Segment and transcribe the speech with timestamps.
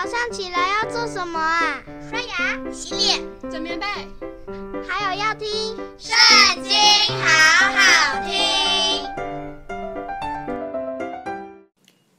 [0.00, 1.82] 早上起来要做什么啊？
[2.08, 3.84] 刷牙、洗脸、整棉被，
[4.86, 6.16] 还有要听《圣
[6.62, 6.72] 经》，
[7.20, 7.26] 好
[7.74, 9.04] 好听。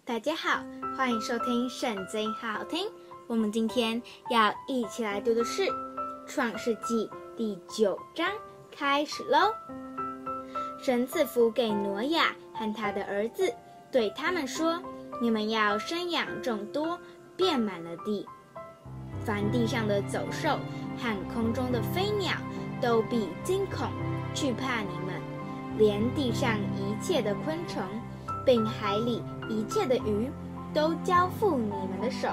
[0.04, 0.62] 大家好，
[0.98, 2.86] 欢迎收听《圣经》，好好听。
[3.28, 5.62] 我们今天要一起来读的是
[6.28, 7.08] 《创世纪》
[7.38, 8.30] 第九章，
[8.78, 9.54] 开始喽。
[10.84, 13.54] 神赐福给挪亚和他的儿子，
[13.90, 14.84] 对他们说
[15.22, 17.00] ：“你们要生养众多，
[17.40, 18.28] 遍满了地。
[19.24, 20.60] 凡地上的走兽
[20.98, 22.34] 和空中的飞鸟，
[22.82, 23.88] 都必惊恐
[24.34, 25.16] 惧怕你们；
[25.78, 27.82] 连地上一切的昆虫，
[28.46, 30.30] 并海里一切的鱼，
[30.74, 32.28] 都交付你们的手。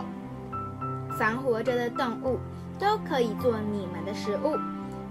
[1.17, 2.41] 凡活着的动物，
[2.77, 4.57] 都可以做你们的食物。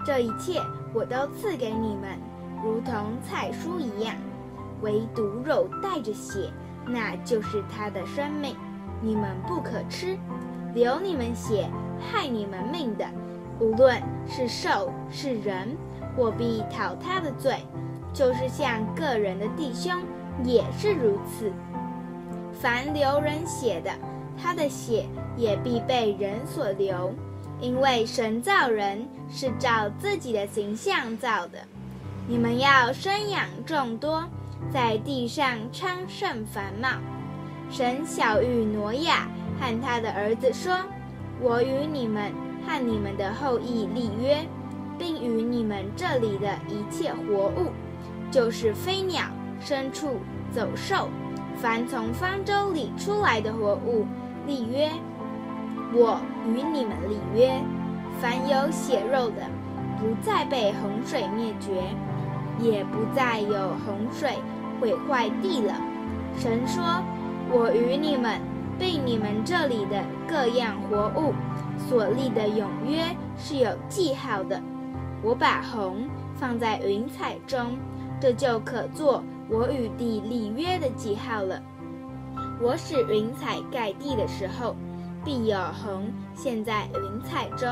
[0.04, 0.60] 这一切
[0.92, 2.18] 我都赐给你们。”
[2.62, 4.14] 如同菜蔬一样，
[4.80, 6.50] 唯独肉带着血，
[6.86, 8.56] 那就是它的生命，
[9.00, 10.18] 你们不可吃。
[10.74, 11.68] 流你们血、
[11.98, 13.06] 害你们命的，
[13.58, 15.76] 无论是兽是人，
[16.16, 17.56] 我必讨他的罪。
[18.12, 19.92] 就是像个人的弟兄，
[20.44, 21.52] 也是如此。
[22.52, 23.90] 凡流人血的，
[24.40, 27.14] 他的血也必被人所流，
[27.60, 31.58] 因为神造人是照自己的形象造的。
[32.26, 34.24] 你们要生养众多，
[34.72, 36.88] 在地上昌盛繁茂。
[37.70, 39.28] 神晓諭挪亚
[39.60, 40.74] 和他的儿子说
[41.40, 42.32] ：“我与你们
[42.66, 44.46] 和你们的后裔立约，
[44.98, 47.70] 并与你们这里的一切活物，
[48.30, 49.22] 就是飞鸟、
[49.60, 50.20] 牲畜、
[50.52, 51.08] 走兽，
[51.56, 54.06] 凡从方舟里出来的活物，
[54.46, 54.90] 立约。
[55.92, 57.60] 我与你们立约，
[58.20, 59.42] 凡有血肉的，
[59.98, 61.82] 不再被洪水灭绝。”
[62.58, 64.32] 也不再有洪水
[64.80, 65.74] 毁坏地了。
[66.38, 66.82] 神说
[67.50, 68.40] ：“我与你们，
[68.78, 71.32] 被你们这里的各样活物
[71.78, 73.02] 所立的永约
[73.36, 74.60] 是有记号的。
[75.22, 77.76] 我把虹放在云彩中，
[78.20, 81.62] 这就可做我与地立约的记号了。
[82.60, 84.74] 我使云彩盖地的时候，
[85.24, 87.68] 必有虹现在云彩中，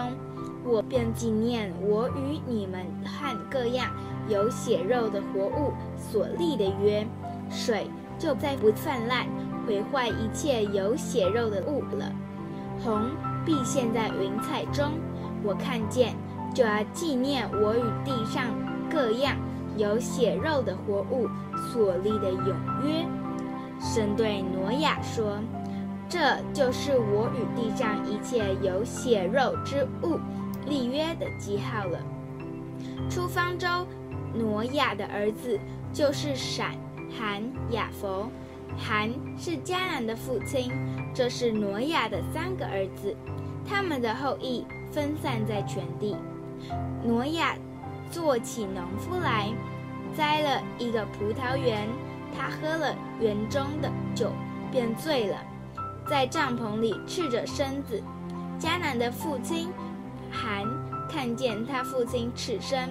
[0.65, 3.91] 我便纪念我与你们和各样。”
[4.27, 7.07] 有血肉的活物所立的约，
[7.51, 7.87] 水
[8.19, 9.27] 就再不泛滥，
[9.67, 12.13] 毁坏一切有血肉的物了。
[12.83, 13.11] 红
[13.45, 14.93] 必现在云彩中，
[15.43, 16.15] 我看见
[16.55, 18.47] 就要纪念我与地上
[18.91, 19.37] 各样
[19.77, 21.29] 有血肉的活物
[21.73, 23.05] 所立的永约。
[23.81, 25.39] 神对挪亚说
[26.09, 26.19] ：“这
[26.53, 30.19] 就是我与地上一切有血肉之物
[30.67, 31.99] 立约的记号了。”
[33.11, 33.69] 出方舟。
[34.37, 35.57] 挪亚的儿子
[35.93, 36.73] 就是闪、
[37.17, 38.29] 含、雅弗。
[38.77, 40.71] 韩是迦南的父亲，
[41.15, 43.17] 这是挪亚的三个儿子，
[43.69, 46.17] 他们的后裔分散在全地。
[47.03, 47.57] 挪亚
[48.11, 49.53] 做起农夫来，
[50.17, 51.89] 栽了一个葡萄园，
[52.37, 54.31] 他喝了园中的酒，
[54.73, 55.37] 便醉了，
[56.09, 58.03] 在帐篷里赤着身子。
[58.59, 59.69] 迦南的父亲
[60.31, 60.65] 韩
[61.09, 62.89] 看见他父亲赤身。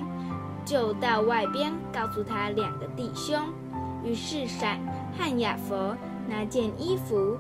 [0.66, 3.38] 就到外边告诉他两个弟兄，
[4.02, 4.80] 于是闪
[5.18, 5.96] 和雅佛
[6.28, 7.38] 拿件衣服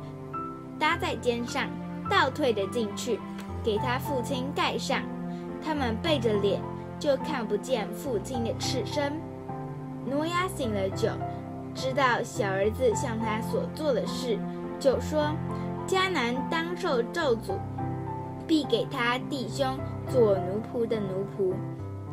[0.80, 1.68] 搭在肩上，
[2.10, 3.20] 倒退着进去，
[3.64, 5.02] 给他父亲盖上。
[5.64, 6.62] 他们背着脸，
[7.00, 9.14] 就看不见父亲的赤身。
[10.06, 11.10] 挪亚醒了酒，
[11.74, 14.38] 知道小儿子向他所做的事，
[14.80, 15.32] 就说：
[15.88, 17.58] 迦南当受咒诅，
[18.46, 19.78] 必给他弟兄
[20.10, 21.54] 做奴仆的奴仆。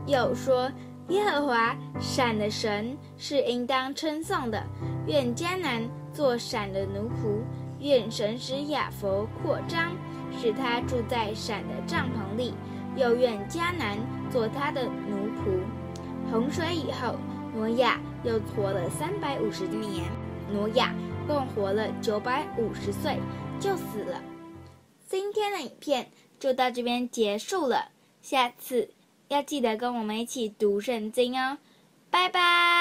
[0.07, 0.71] 又说。
[1.11, 4.65] 耶和华闪的神是应当称颂的，
[5.09, 5.83] 愿迦南
[6.13, 7.43] 做闪的奴仆，
[7.81, 9.93] 愿神使亚佛扩张，
[10.41, 12.55] 使他住在闪的帐篷里，
[12.97, 13.99] 又愿迦南
[14.31, 15.61] 做他的奴仆。
[16.31, 17.17] 洪水以后，
[17.57, 20.05] 挪亚又活了三百五十年，
[20.53, 20.95] 挪亚
[21.27, 23.19] 共活了九百五十岁，
[23.59, 24.23] 就死了。
[25.09, 26.09] 今天的影片
[26.39, 27.91] 就到这边结束了，
[28.23, 28.91] 下次。
[29.31, 31.59] 要记得跟我们一起读圣经哦，
[32.11, 32.80] 拜拜。